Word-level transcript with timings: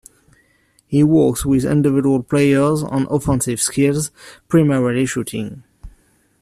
He 0.87 1.03
works 1.03 1.45
with 1.45 1.63
individual 1.63 2.23
players 2.23 2.81
on 2.81 3.05
offensive 3.11 3.61
skills, 3.61 4.09
primarily 4.47 5.05
shooting. 5.05 5.63